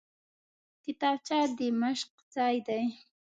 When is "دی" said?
2.67-2.83